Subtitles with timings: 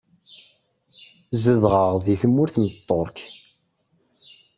[1.43, 3.17] Zedɣeɣ di tmurt n Tterk